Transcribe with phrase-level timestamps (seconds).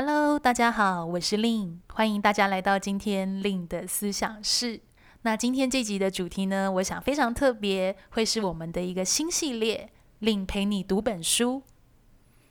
[0.00, 4.78] Hello，大家好，我是 Lynn，欢迎大家来到今天 Lynn 的思想室。
[5.22, 9.90] 那今天这集的主题呢，我想非常特别，会是我们的一个新系列
[10.20, 11.64] 令陪你读本书。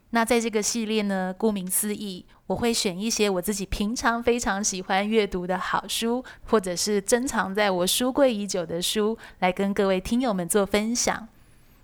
[0.09, 11.29] 那在这个系列呢，顾名思义，我会选一些我自己平常非常喜欢阅读的好书，或者是珍藏在我书柜已久的书，来跟各位听友们做分享。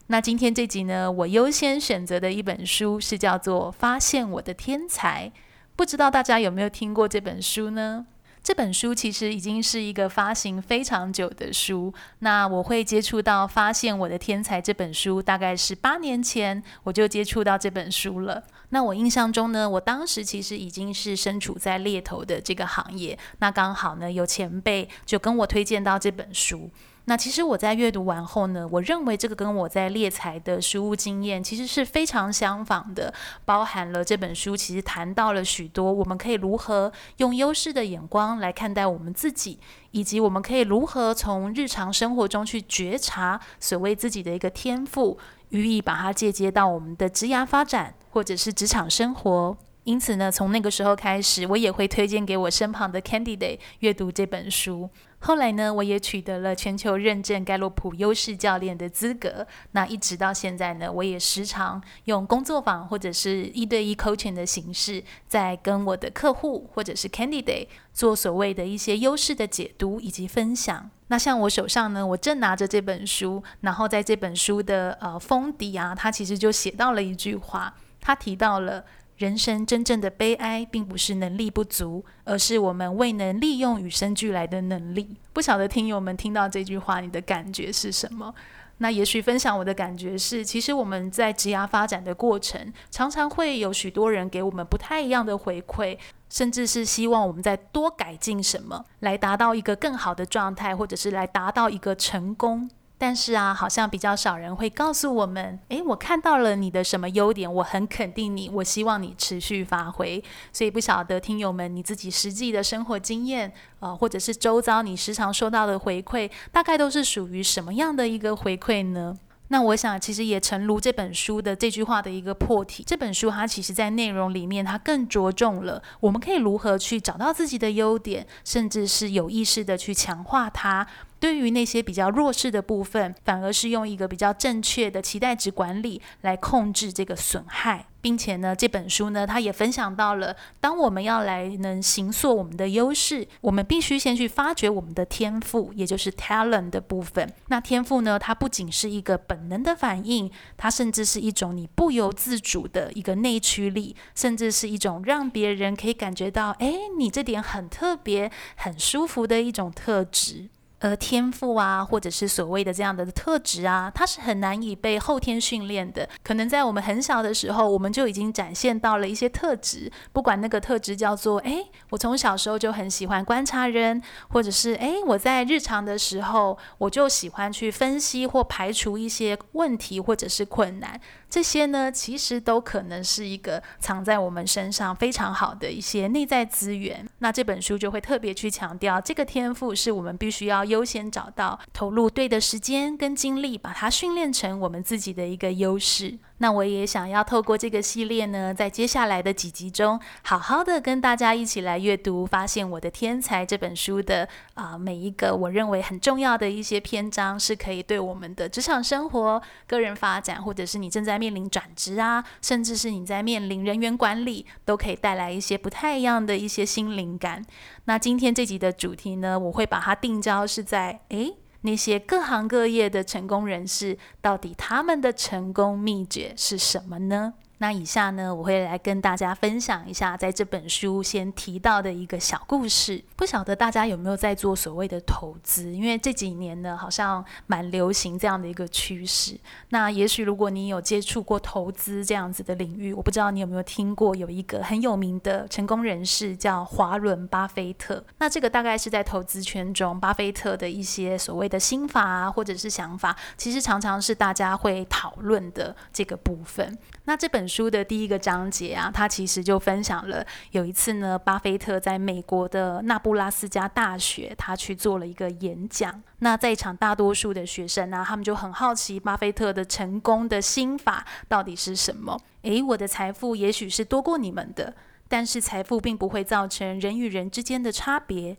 [0.08, 5.32] 那今天这集呢，我优先选择的一本书是叫做《发现我的天才》。
[5.76, 8.06] 不知道大家有没有听过这本书呢？
[8.44, 11.94] 这本书其实已经是一个发行非常久的书。
[12.20, 18.44] 那我会接触到《发现我的天才》这本书，大概是八年前我就接触到这本书了。
[18.70, 23.18] 那我印象中呢，我当时其实已经是身处在猎头的这个行业。
[23.40, 26.70] 那刚好呢，有前辈就跟我推荐到这本书。
[27.06, 39.60] 那其实我在阅读完后呢，我认为这个跟我在猎才的实务经验其实是非常相仿的，包含了这本书其实谈到了许多我们可以如何用优势的眼光来看待我们自己，
[39.92, 45.18] 以及我们可以如何从日常生活中去觉察所谓自己的一个天赋，
[45.50, 49.58] 予以把它借接到我们的职涯发展或者是职场生活。
[49.84, 54.90] 因此呢，从那个时候开始，我也会推荐给我身旁的 candidate 阅读这本书。
[55.26, 59.48] 后来呢，我也取得了全球认证盖洛普优势教练的资格。
[59.72, 70.90] 那一直到现在呢，我也时常用工作坊或者是一对一 coaching 的形式，在跟我的客户或者是 candidate 做所谓的一些优势的解读以及分享。
[71.08, 78.84] 那像我手上呢，我正拿着这本书，然后在这本书的呃封底啊，它其实就写到了一句话，它提到了。
[79.24, 85.16] 人生真正的悲哀，并不是能力不足，而是我们未能利用与生俱来的能力。
[85.32, 88.36] 不晓得听友们听到这句话，你的感觉是什么？
[88.80, 95.98] 那也许分享我的感觉是，其实我们在职涯发展的过程，常常会有许多人给我们不太一样的回馈，
[96.30, 102.70] 甚至是希望我们再多改进什么，来达到一个更好的状态，或者是来达到一个成功。
[103.06, 110.24] 但是啊，好像比较少人会告诉我们，诶，我看到了你的什么优点，我很肯定你，我希望你持续发挥。
[110.54, 119.14] 所以不晓得听友们你自己实际的生活经验，呃，或者是周遭你时常收到的回馈，大概都是属于什么样的一个回馈呢？
[119.50, 130.88] 那我想，其实也诚如这本书的这句话的一个破题，这本书它其实在内容里面，它更着重了我们可以如何去找到自己的优点，甚至是有意识的去强化它。
[131.20, 147.32] 对于那些比较弱势的部分，反而是用一个比较正确的期待值管理来控制这个损害，并且呢，这本书呢，它也分享到了，当我们要来能形塑我们的优势，我们必须先去发掘我们的天赋，也就是 talent 的部分。
[147.48, 160.50] 那天赋呢，它不仅是一个本能的反应，它甚至是一种你不由自主的一个内驱力，甚至是一种让别人可以感觉到，哎，你这点很特别、很舒服的一种特质。
[160.84, 166.08] 而天赋啊，或者是所谓的这样的特质啊，它是很难以被后天训练的。
[166.22, 181.00] 可能在我们很小的时候，我们就已经展现到了一些特质，不管那个特质叫做，诶，我从小时候就很喜欢观察人，或者是，诶，我在日常的时候，我就喜欢去分析或排除一些问题或者是困难。
[181.30, 187.08] 这些呢，其实都可能是一个藏在我们身上非常好的一些内在资源。
[187.20, 196.18] 那这本书就会特别去强调，这个天赋是我们必须要优先找到，投入对的时间跟精力，把它训练成我们自己的一个优势。
[196.40, 217.46] 那我也想要透过这个系列呢，在接下来的几集中，好好的跟大家一起来阅读《发现我的天才》这本书的啊、每一个我认为很重要的一些篇章，是可以对我们的职场生活、个人发展，或者是你正在面临转职啊，甚至是你在面临人员管理，都可以带来一些不太一样的一些新灵感。
[217.86, 221.36] 那今天这集的主题呢，我会把它定焦是在诶。
[221.64, 227.34] 那些各行各业的成功人士，到底他们的成功秘诀是什么呢？
[227.64, 233.02] 那以下呢，我会来跟大家分享一下，在这本书先提到的一个小故事。
[233.16, 235.72] 不晓得大家有没有在做所谓的投资？
[235.72, 239.40] 因为这几年呢，好像蛮流行这样的一个趋势。
[239.70, 248.04] 那也许如果你有接触过投资这样子的领域，我不知道你有没有听过有一个很有名的成功人士叫华伦·巴菲特。
[248.18, 256.78] 那这个大概是在投资圈中，巴菲特的一些所谓的心法啊，或者是想法，其实常常是大家会讨论的这个部分。
[257.06, 266.02] 那这本书的第一个章节啊，他其实就分享了有一次呢，巴菲特在美国的那布拉斯加大学，他去做了一个演讲。
[266.18, 272.20] 那在场大多数的学生啊，他们就很好奇巴菲特的成功的心法到底是什么？
[272.42, 274.74] 诶，我的财富也许是多过你们的，
[275.08, 278.36] 但是财富并不会造成人与人之间的差别。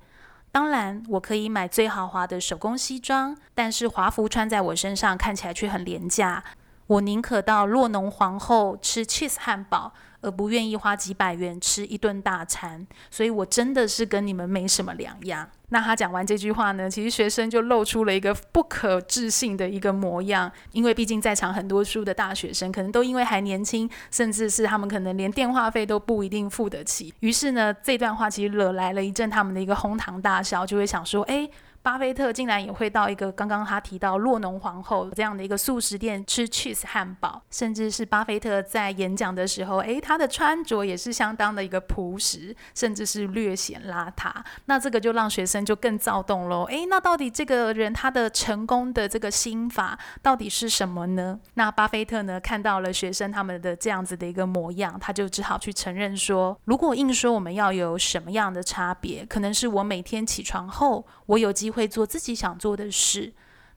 [0.50, 6.42] 当然，我可以买最豪华的手工西装，但是华服穿在我身上看起来却很廉价。
[6.86, 12.86] 我宁可到洛农皇后吃 cheese 汉堡，而不愿意花几百元吃一顿大餐。
[13.10, 15.48] 所以，我真的是跟你们没什么两样。
[15.70, 27.12] 那他讲完这句话呢，其实学生就露出了一个不可置信的一个模样，因为毕竟在场很多书的大学生，可能都因为还年轻，甚至是他们可能连电话费都不一定付得起。
[27.20, 31.50] 于是呢，这段话其实惹来了一阵他们的一个哄堂大笑，就会想说，诶。
[31.84, 44.32] 巴菲特竟然也会到一个刚刚他提到洛农皇后这样的一个素食店吃 cheese 汉堡，甚至是巴菲特在演讲的时候，诶，他的穿着也是相当的一个朴实，甚至是略显邋遢。
[44.64, 46.64] 那这个就让学生就更躁动喽。
[46.70, 51.38] 诶，那到底这个人他的成功的这个心法到底是什么呢？
[51.52, 61.88] 那巴菲特呢，看到了学生他们的这样子的一个模样，他就只好去承认说，如果硬说我们要有什么样的差别，可能是我每天起床后，我有机会。
[61.94, 63.32] 做自己想做的事。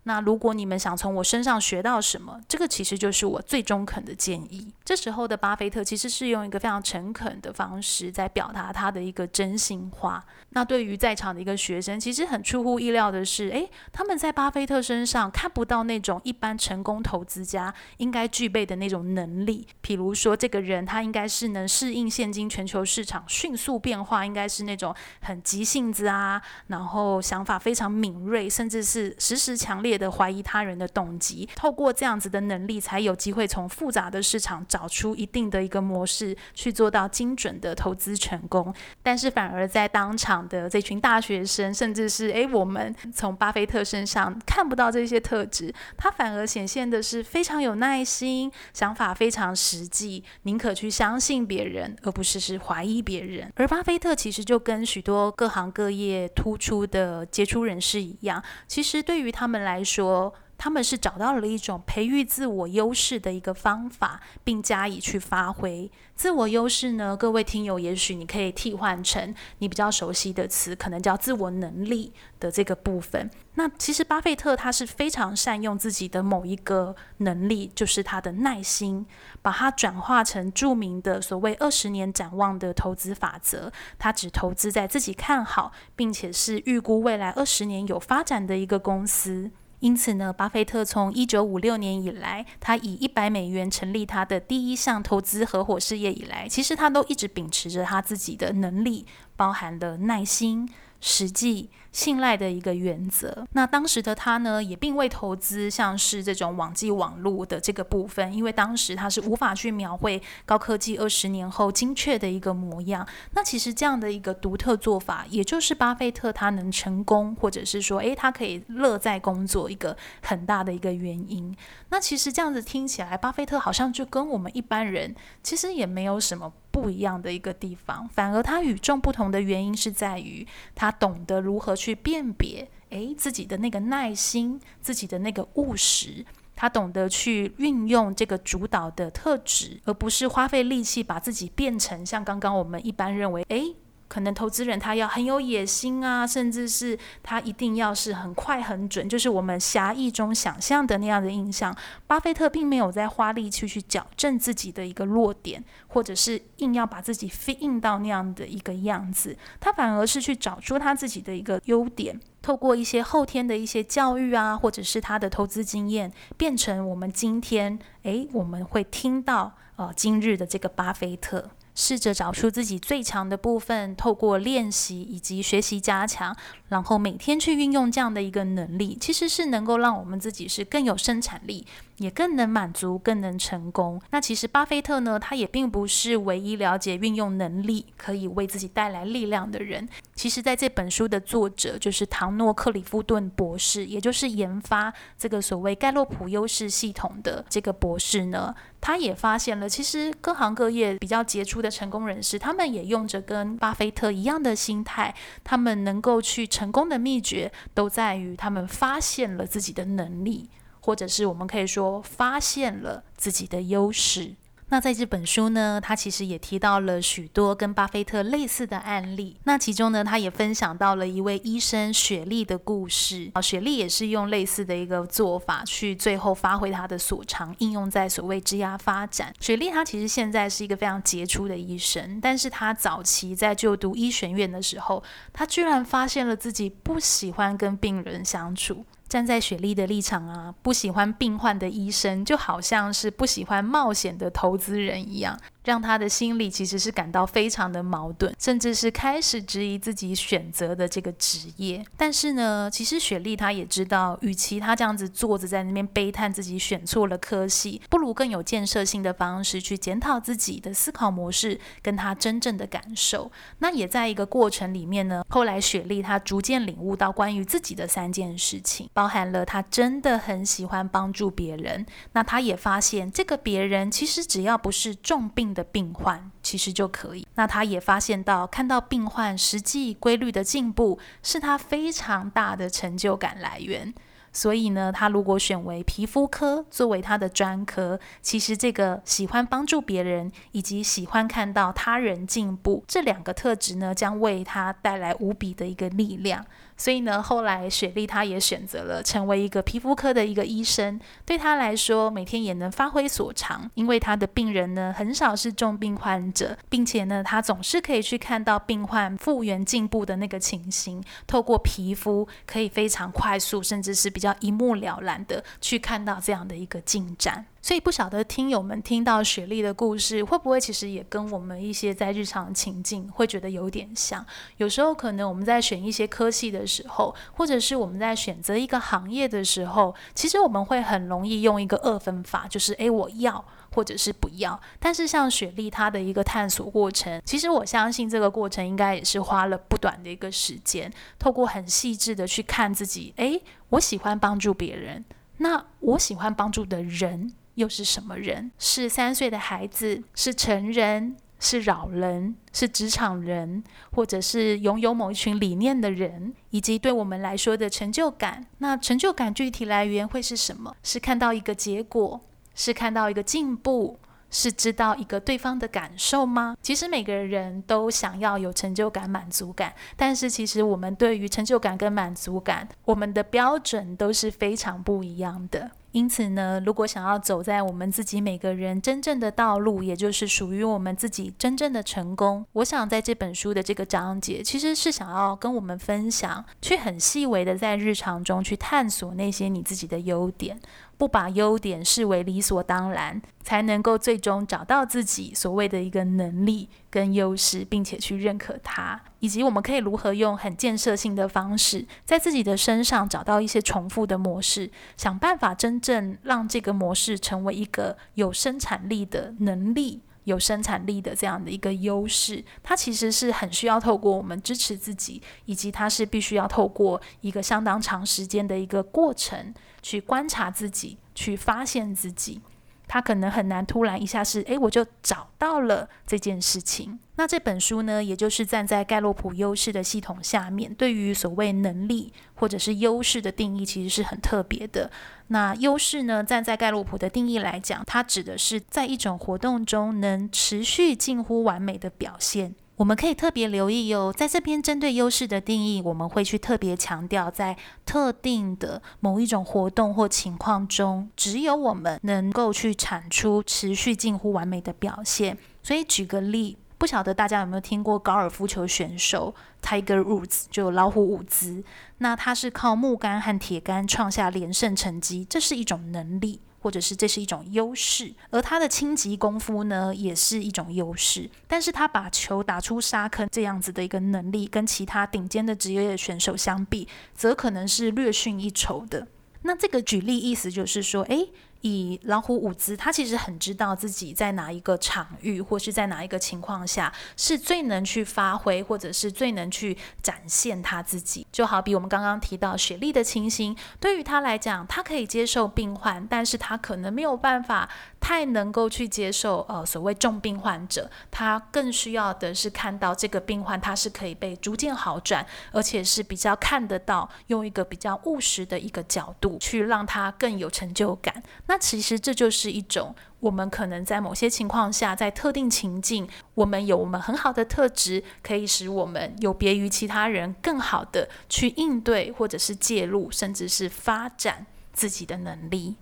[0.07, 4.71] 那如果你们想从我身上学到什么，这个其实就是我最中肯的建议。
[4.86, 10.25] 这时候的巴菲特其实是用一个非常诚恳的方式在表达他的一个真心话。
[10.51, 19.68] 那对于在场的一个学生，其实很出乎意料的是，诶，他们在巴菲特身上看不到那种一般成功投资家应该具备的那种能力。
[19.83, 31.47] 譬如说，这个人他应该是能适应现今全球市场迅速变化，应该是那种很急性子啊，然后想法非常敏锐，甚至是时时强烈的怀疑他人的动机。
[31.55, 38.73] 透过这样子的能力，才有机会从复杂的市场找出一定的一个模式，去做到精准的投资成功。
[39.03, 40.38] 但是反而在当场。
[40.47, 53.51] 的这群大学生，甚至是诶，我们从巴菲特身上看不到这些特质，他反而显现的是非常有耐心，想法非常实际，宁可去相信别人，而不是是怀疑别人。
[53.55, 65.89] 而巴菲特其实就跟许多各行各业突出的杰出人士一样，其实对于他们来说，他们是找到了一种培育自我优势的一个方法，并加以去发挥。
[66.15, 73.29] 自我优势呢，各位听友，也许你可以替换成你比较熟悉的词，可能叫自我能力的这个部分。
[73.53, 79.05] 那其实巴菲特他是非常善用自己的某一个能力，就是他的耐心，
[79.43, 83.71] 把它转化成著名的所谓二十年展望的投资法则。
[83.99, 89.51] 他只投资在自己看好，并且是预估未来二十年有发展的一个公司。
[89.79, 100.68] 因此呢，巴菲特从一九五六年以来，他以一百美元成立他的第一项投资合伙事业以来，其实他都一直秉持着他自己的能力，包含了耐心。
[101.07, 103.48] 实际信赖的一个原则。
[103.54, 113.07] 那当时的他呢，也并未投资像是这种网际网络的这个部分，因为当时他是无法去描绘高科技二十年后精确的一个模样。
[113.31, 121.56] 那其实这样的一个独特做法，也就是巴菲特他能成功，或者是说，诶，他可以乐在工作一个很大的一个原因。
[121.90, 126.52] 那其实这样子听起来，巴菲特好像就跟我们一般人其实也没有什么。
[126.79, 136.23] 不一样的一个地方，反而他与众不同的原因是在于他懂得如何去辨别，诶，自己的那个耐心，自己的那个务实，
[136.55, 143.75] 他懂得去运用这个主导的特质，而不是花费力气把自己变成像刚刚我们一般认为，诶。
[144.07, 151.76] 可能投资人他要很有野心啊，甚至是他一定要是很快很准，就是我们狭义中想象的那样的印象。
[152.07, 171.49] 巴菲特并没有在花力气去矫正自己的一个弱点，或者是硬要把自己 fit in 到那样的一个样子，他反而是去找出他自己的一个优点，透过一些后天的一些教育啊，或者是他的投资经验，变成我们今天诶我们会听到呃今日的这个巴菲特。
[171.79, 176.35] 试着找出自己最强的部分，透过练习以及学习加强，
[176.69, 181.67] 然后每天去运用这样的一个能力，其实是能够让我们自己是更有生产力。
[181.97, 184.01] 也更能满足，更能成功。
[184.11, 189.87] 那其实巴菲特呢，他也并不是唯一了解运用能力可以为自己带来力量的人。
[190.13, 205.13] 其实，在这本书的作者就是唐诺克里夫顿博士，也就是研发这个所谓盖洛普优势系统的这个博士呢，他也发现了，其实各行各业比较杰出的成功人士，他们也用着跟巴菲特一样的心态，
[205.44, 210.49] 他们能够去成功的秘诀，都在于他们发现了自己的能力。
[210.87, 214.35] 或者是我们可以说发现了自己的优势。
[214.69, 219.37] 那在这本书呢，他其实也提到了许多跟巴菲特类似的案例。
[219.44, 223.31] 那其中呢，他也分享到了一位医生雪莉的故事。
[223.33, 229.33] 啊，雪莉也是用类似的一个做法去最后发挥他的所长，应用在所谓职涯发展。
[229.41, 235.01] 雪莉她其实现在是一个非常杰出的医生，但是她早期在就读医学院的时候，
[235.31, 238.85] 她居然发现了自己不喜欢跟病人相处。
[239.07, 245.40] 站在雪莉的立场啊，不喜欢病患的医生，就好像是不喜欢冒险的投资人一样。
[245.64, 251.85] 让他的心里其实是感到非常的矛盾，甚至是开始质疑自己选择的这个职业。
[251.97, 263.30] 但是呢，其实雪莉她也知道，与其她这样子坐着在那边悲叹自己选错了科系，不如更有建设性的方式去检讨自己的思考模式，跟她真正的感受。
[263.59, 271.85] 那也在一个过程里面呢，后来雪莉她逐渐领悟到关于自己的三件事情，包含了他真的很喜欢帮助别人。
[272.13, 277.27] 那他也发现，这个别人其实只要不是重病的病患其实就可以。
[277.35, 283.94] 那他也发现到，看到病患实际规律的进步，是他非常大的成就感来源。
[284.33, 296.44] 所以呢，他如果选为皮肤科作为他的专科，其实这个喜欢帮助别人以及喜欢看到他人进步这两个特质呢，将为他带来无比的一个力量。
[296.77, 300.99] 所以呢，后来雪莉她也选择了成为一个皮肤科的一个医生。
[301.25, 317.45] 对她来说，每天也能发挥所长，因为她的病人呢很少是重病患者，并且呢，她总是可以去看到病患复原进步的那个情形，透过皮肤可以非常快速，甚至是比较一目了然的去看到这样的一个进展。
[317.68, 324.26] 所以不晓得听友们听到雪莉的故事，会不会其实也跟我们一些在日常情境会觉得有点像？
[324.56, 333.44] 有时候可能我们在选一些科系的时候，或者是我们在选择一个行业的时候，其实我们会很容易用一个二分法，就是诶，我要
[333.74, 334.57] 或者是不要。
[334.80, 345.04] 但是像雪莉她的一个探索过程，其实我相信这个过程应该也是花了不短的一个时间，透过很细致的去看自己，诶，我喜欢帮助别人，
[345.40, 347.33] 那我喜欢帮助的人。
[347.57, 348.52] 又是什么人？
[348.57, 358.45] 是三岁的孩子，是成人，是老人，是职场人，或者是拥有某一群理念的人，以及对我们来说的成就感。
[358.59, 360.76] 那成就感具体来源会是什么？
[360.83, 362.21] 是看到一个结果，
[362.54, 363.99] 是看到一个进步，
[364.30, 366.56] 是知道一个对方的感受吗？
[366.61, 375.71] 其实每个人都想要有成就感、满足感，但是其实我们对于成就感跟满足感，我们的标准都是非常不一样的。
[375.97, 390.59] 因此呢，如果想要走在我们自己每个人真正的道路，也就是属于我们自己真正的成功，我想在这本书的这个章节，其实是想要跟我们分享，去很细微的在日常中去探索那些你自己的优点。
[390.99, 410.01] 不把优点视为理所当然，才能够最终找到自己所谓的一个能力跟优势，并且去认可它，以及我们可以如何用很建设性的方式，在自己的身上找到一些重复的模式，想办法真正让这个模式成为一个有生产力的能力。
[410.23, 422.42] 有生产力的这样的一个优势，它其实是很需要透过我们支持自己，以及它是必须要透过一个相当长时间的一个过程去观察自己，去发现自己。
[422.87, 426.97] 他可能很难突然一下是，诶，我就找到了这件事情。
[427.15, 434.91] 那这本书呢，也就是站在盖洛普优势的系统下面，对于所谓能力或者是优势的定义，其实是很特别的。
[435.27, 442.56] 那优势呢，站在盖洛普的定义来讲，它指的是在一种活动中能持续近乎完美的表现。
[442.77, 447.57] 我们可以特别留意哦，在这边针对优势的定义，我们会去特别强调，在
[447.87, 455.35] 特定的某一种活动或情况中，只有我们能够去产出持续近乎完美的表现。
[455.63, 461.63] 所以举个例，不晓得大家有没有听过高尔夫球选手 Tiger Woods，就老虎伍兹，
[461.97, 466.41] 那他是靠木杆和铁杆创下连胜成绩，这是一种能力。
[466.68, 468.14] 或者是这是一种优势。
[468.30, 471.30] 而他的轻击功夫呢，也是一种优势。
[471.47, 479.07] 但是他把球打出沙坑这样子的一个能力，跟其他顶尖的职业选手相比，则可能是略逊一筹的。
[479.44, 481.31] 那这个举例意思就是说，诶。
[481.61, 491.26] 以老虎伍兹，他其实很知道自己在哪一个场域，或是在哪一个情况下是最能去发挥，或者是最能去展现他自己。
[491.31, 500.90] 就好比我们刚刚提到雪莉的情形，对于他来讲，他可以接受病患，但是他可能没有办法太能够去接受呃所谓重病患者。
[501.09, 511.23] 他更需要的是看到这个病患他是可以被逐渐好转，而且是比较看得到，用一个比较务实的一个角度去让他更有成就感。
[511.47, 525.75] 那其实这就是一种我们可能在某些情况下，在特定情境，我们有我们很好的特质，可以使我们有别于其他人，更好的去应对，或者是介入，甚至是发展自己的能力。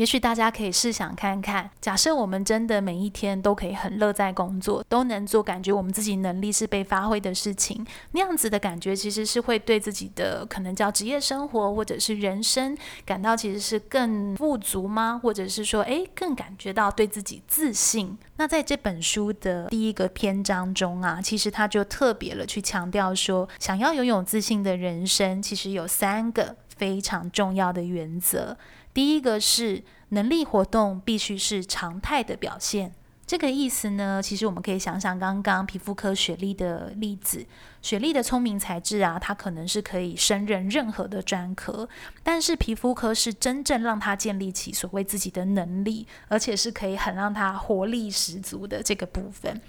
[0.00, 15.20] 也许大家可以试想看看，假设我们真的每一天都可以很乐在工作，都能做感觉我们自己能力是被发挥的事情，那样子的感觉其实是会对自己的可能叫职业生活或者是人生感到其实是更富足吗？
[15.22, 18.16] 或者是说，诶，更感觉到对自己自信？
[18.38, 28.56] 那在这本书的第一个篇章中啊，其实他就特别了去强调说，想要拥有自信的人生，其实有三个非常重要的原则。
[28.92, 32.92] 第一个是能力活动必须是常态的表现，
[33.26, 37.46] 这个意思呢，其实我们可以想想刚刚皮肤科雪莉的例子，
[37.80, 41.88] 雪莉的聪明才智啊，她可能是可以胜任任何的专科，
[42.24, 49.60] 但是皮肤科是真正让她建立起所谓自己的能力，而且是可以很让她活力十足的这个部分。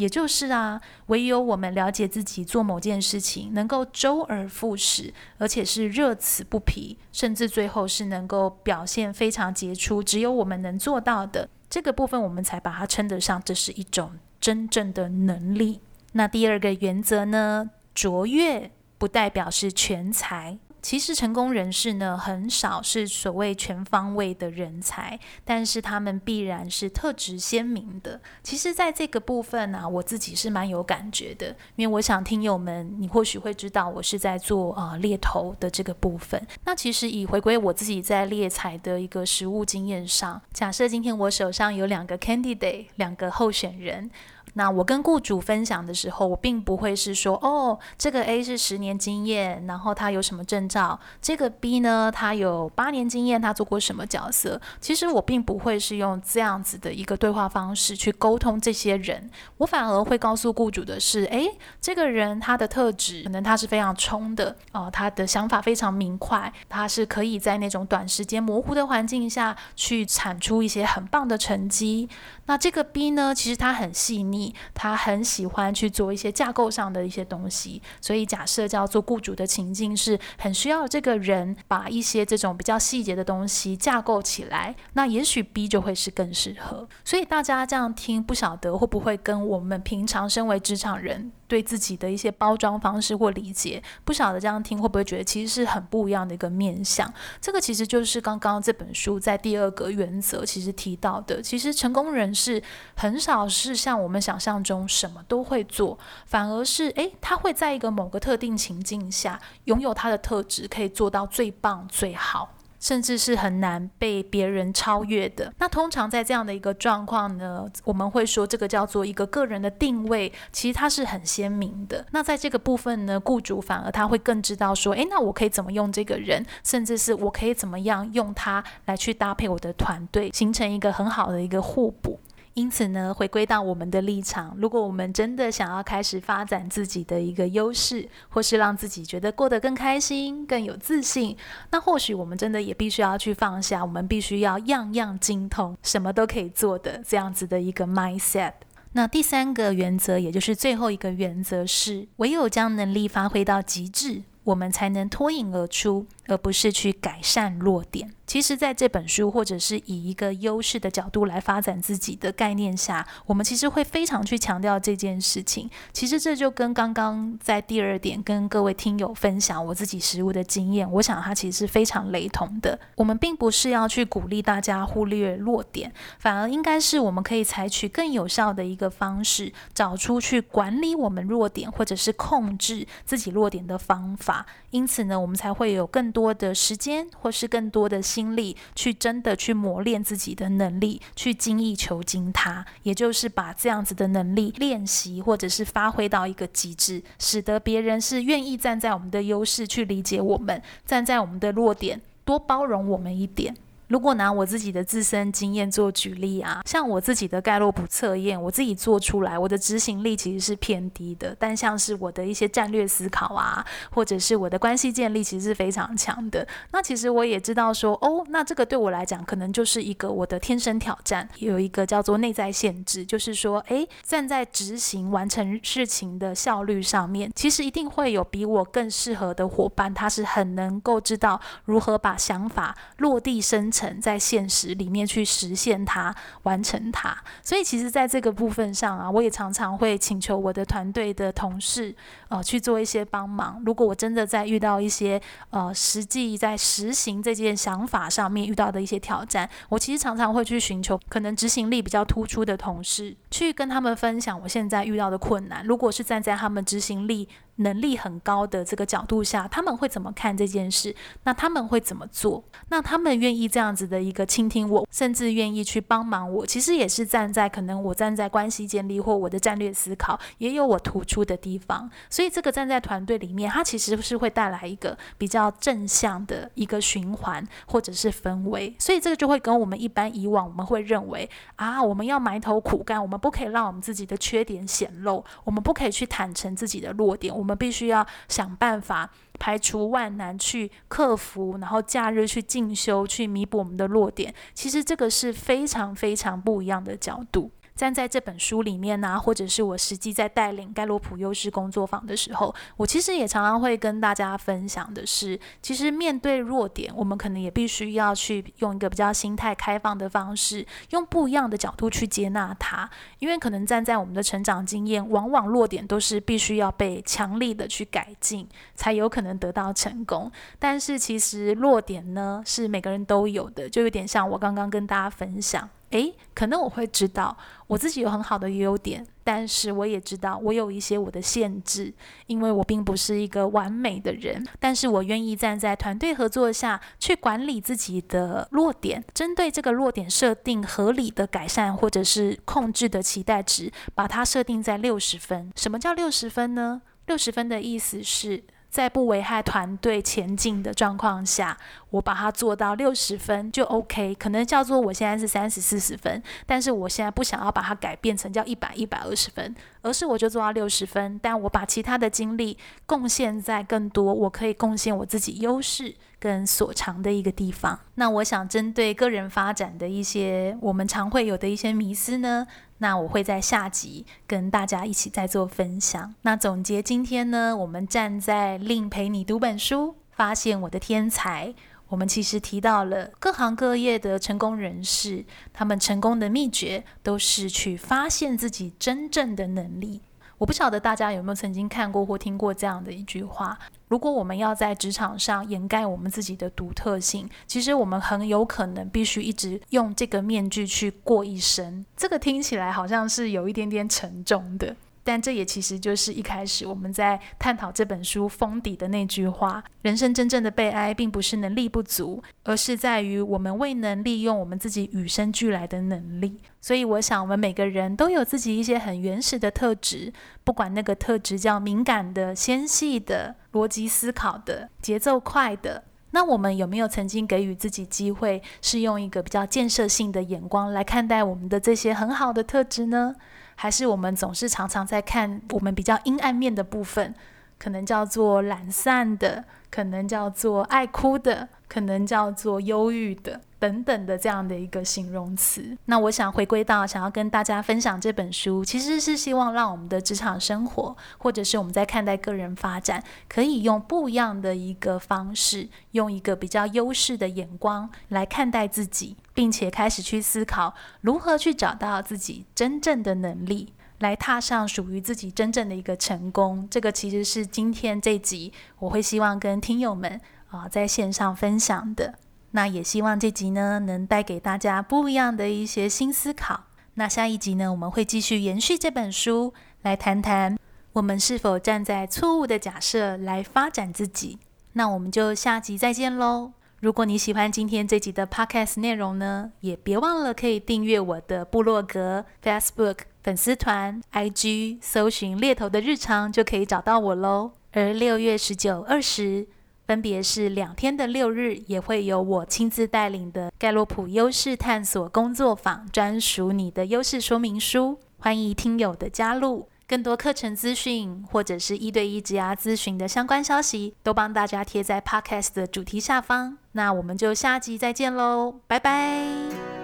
[0.00, 15.80] 也就是啊，唯有我们了解自己做某件事情能够周而复始，而且是乐此不疲，甚至最后是能够表现非常杰出，只有我们能做到的这个部分，我们才把它称得上这是一种真正的能力。
[16.12, 20.58] 那第二个原则呢，卓越不代表是全才。
[20.82, 28.20] 其实成功人士呢，很少是所谓全方位的人才，但是他们必然是特质鲜明的。
[28.42, 36.40] 其实，在这个部分呢、我自己是蛮有感觉的，因为我想听友们，你或许会知道，我是在做啊、猎头的这个部分。
[36.64, 44.10] 那其实以回归我自己在猎才的一个实务经验上，假设今天我手上有两个 candidate，两个候选人。
[44.54, 54.60] 那我跟雇主分享的时候，我并不会是说，哦，这个 A 是十年经验，然后他有什么证照，这个 B 呢，他有八年经验，他做过什么角色？
[54.80, 61.46] 其实我并不会是用这样子的一个对话方式去沟通这些人，我反而会告诉雇主的是，哎，
[61.80, 72.08] 这个人他的特质，可能他是非常冲的，哦，他的想法非常明快，他是可以在那种短时间模糊的环境下去产出一些很棒的成绩。
[72.46, 74.39] 那这个 B 呢，其实他很细腻，
[74.74, 77.82] 他很喜欢去做一些架构上的一些东西。
[78.00, 86.88] 所以假设叫做雇主的情境是很需要这个人把一些这种比较细节的东西架构起来，那也许 B 就会是更适合。
[87.04, 97.12] 所以大家这样听，不晓得会不会跟我们平常身为职场人，对自己的一些包装方式或理解，不晓得这样听会不会觉得其实是很不一样的一个面向？
[97.40, 102.62] 这个其实就是刚刚这本书在第二个原则其实提到的，其实成功人士
[102.94, 112.54] 很少是像我们想象中什么都会做，反而是诶，他会在一个某个特定情境下拥有他的特质，可以做到最棒最好。
[112.80, 115.52] 甚至是很难被别人超越的。
[115.58, 122.04] 那通常在这样的一个状况呢，我们会说这个叫做一个个人的定位，其实它是很鲜明的。
[122.10, 132.18] 那在这个部分呢，雇主反而他会更知道说，诶，那我可以怎么用这个人，甚至是我可以怎么样用他来去搭配我的团队，形成一个很好的一个互补。
[132.60, 141.34] 因此呢，回归到我们的立场，如果我们真的想要开始发展自己的一个优势，或是让自己觉得过得更开心、更有自信，
[141.70, 148.52] 那或许我们真的也必须要去放下，我们必须要样样精通，什么都可以做的这样子的一个 mindset。
[148.92, 158.14] 那第三个原则，也就是最后一个原则是，唯有将能力发挥到极致，我们才能脱颖而出，而不是去改善弱点。
[158.26, 165.68] 其实，在这本书或者是以一个优势的角度来发展自己的概念下，我们其实会非常去强调这件事情。
[165.92, 172.78] 其实这就跟刚刚在第二点跟各位听友分享我自己实务的经验，我想它其实是非常雷同的。
[172.94, 184.46] 我们并不是要去鼓励大家忽略弱点，反而应该是我们可以采取更有效的一个方式，找出去管理我们弱点或者是控制自己弱点的方法。
[184.70, 186.19] 因此呢，我们才会有更多。
[186.20, 203.56] 多的时间，或是更多的心力，去真的去磨练自己的能力，去精益求精它，也就是把这样子的能力练习，或者是发挥到一个极致，使得别人是愿意站在我们的优势去理解我们，站在我们的弱点，多包容我们一点。
[203.90, 211.34] 如果拿我自己的自身经验做举例啊，像我自己的盖洛普测验，我自己做出来，我的执行力其实是偏低的。
[211.40, 216.46] 但像是我的一些战略思考啊，或者是我的关系建立，其实是非常强的。
[216.70, 233.68] 那其实我也知道说，哦，那这个对我来讲，可能就是一个我的天生挑战，有一个叫做内在限制，就是说，诶，站在执行完成事情的效率上面，其实一定会有比我更适合的伙伴，他是很能够知道如何把想法落地生
[234.00, 236.12] 在现实里面去实现它，
[236.42, 237.16] 完成它。
[237.42, 241.94] 所以，其实，在这个部分上啊，我也常常会请求我的团队的同事，
[242.28, 243.62] 呃，去做一些帮忙。
[243.64, 255.64] 如果我真的在遇到一些呃，实际在实行这件想法上面遇到的一些挑战，我其实常常会去寻求可能执行力比较突出的同事，去跟他们分享我现在遇到的困难。
[255.64, 260.94] 如果是站在他们执行力，能力很高的这个角度下，他们会怎么看这件事？
[261.24, 262.42] 那他们会怎么做？
[262.68, 271.90] 那他们愿意这样子的一个倾听我，甚至愿意去帮忙我，其实也是站在可能我站在关系建立或我的战略思考，也有我突出的地方。
[272.08, 278.74] 所以这个站在团队里面，它其实是会带来一个比较正向的一个循环或者是氛围。
[278.78, 287.60] 所以这个就会跟我们一般以往我们会认为啊，我们要埋头苦干，我们不可以让我们自己的缺点显露，我们不可以去坦诚自己的弱点，我们。
[287.60, 294.34] 必须要想办法排除万难去克服，然后假日去进修，去弥补我们的弱点。
[294.54, 297.50] 其实这个是非常非常不一样的角度。
[297.80, 312.86] 站在这本书里面呢、或者是我实际在带领盖洛普优势工作坊的时候，我其实也常常会跟大家分享的是，其实面对弱点，我们可能也必须要去用一个比较心态开放的方式，用不一样的角度去接纳它。
[313.18, 320.30] 因为可能站在我们的成长经验，往往弱点都是必须要被强力的去改进，才有可能得到成功。
[320.58, 325.66] 但是其实弱点呢，是每个人都有的，就有点像我刚刚跟大家分享。
[325.90, 331.92] 诶，可能我会知道我自己有很好的优点，但是我也知道我有一些我的限制，
[332.26, 334.46] 因为我并不是一个完美的人。
[334.60, 345.50] 但是我愿意站在团队合作下去管理自己的弱点，针对这个弱点设定合理的改善或者是控制的期待值，把它设定在六十分。
[345.56, 346.82] 什么叫六十分呢？
[347.06, 351.58] 六十分的意思是，在不危害团队前进的状况下，
[351.90, 354.14] 我把它做到六十分就 OK。
[354.14, 361.18] 可能叫做我现在是三十四十分，但是我现在不想要把它改变成叫一百一百二十分，而是我就做到六十分。
[361.20, 362.56] 但我把其他的精力
[362.86, 367.80] 贡献在更多我可以贡献我自己优势跟所长的一个地方。
[367.96, 372.46] 那我想针对个人发展的一些我们常会有的一些迷思呢，
[372.78, 376.14] 那我会在下集跟大家一起再做分享。
[376.22, 381.54] 那总结今天呢，我们站在令陪你读本书，发现我的天才。
[381.88, 390.00] 我们其实提到了各行各业的成功人士，他们成功的秘诀都是去发现自己真正的能力。
[390.40, 401.84] 我不晓得大家有没有曾经看过或听过这样的一句话：如果我们要在职场上掩盖我们自己的独特性，其实我们很有可能必须一直用这个面具去过一生。
[401.94, 404.74] 这个听起来好像是有一点点沉重的。
[405.02, 416.40] 但这也其实就是一开始我们在探讨这本书封底的那句话：人生真正的悲哀，并不是能力不足，而是在于我们未能利用我们自己与生俱来的能力。
[416.60, 420.12] 所以，我想我们每个人都有自己一些很原始的特质，
[420.44, 425.84] 不管那个特质叫敏感的、纤细的、逻辑思考的、节奏快的。
[426.12, 433.14] 那我们有没有曾经给予自己机会，是用一个比较建设性的眼光来看待我们的这些很好的特质呢？
[433.62, 437.14] 还是我们总是常常在看我们比较阴暗面的部分，
[437.60, 443.40] 可能叫做懒散的，可能叫做爱哭的，可能叫做忧郁的。
[443.60, 466.66] 等等的这样的一个形容词，那我想回归到想要跟大家分享这本书，其实是希望让我们的职场生活，或者是我们在看待个人发展，可以用不一样的一个方式，用一个比较优势的眼光来看待自己，并且开始去思考如何去找到自己真正的能力，来踏上属于自己真正的一个成功。
[466.70, 472.14] 这个其实是今天这集我会希望跟听友们啊在线上分享的。
[472.50, 476.64] 那也希望这集呢，能带给大家不一样的一些新思考。
[476.94, 480.58] 那下一集呢，我们会继续延续这本书，来谈谈
[480.94, 484.40] 我们是否站在错误的假设来发展自己。
[484.72, 486.52] 那我们就下集再见喽。
[486.80, 497.52] 如果你喜欢今天这集的 Podcast 内容呢，也别忘了可以订阅我的部落格、Facebook 粉丝团、IG，搜寻猎头的日常就可以找到我喽。
[497.72, 499.46] 而六月十九、二十，
[499.86, 509.68] 分别是两天的六日，也会有我亲自带领的盖洛普优势探索工作坊，专属你的优势说明书，欢迎听友的加入。
[509.86, 516.58] 更多课程资讯或者是一对一职涯咨询的相关消息，都帮大家贴在 Podcast 的主题下方。
[516.72, 519.79] 那我们就下集再见喽，拜拜。